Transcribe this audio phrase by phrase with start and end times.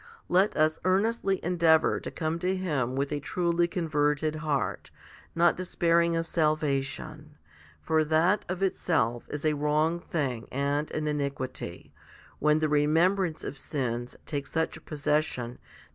[0.29, 4.89] Let us earnestly endeavour to come to Him with a truly converted heart,
[5.35, 7.37] not despairing of salva tion;
[7.83, 11.93] for that of itself is a wrong thing and an iniquity,
[12.39, 15.89] when the remembrance of sins takes such possession that 1 Matt.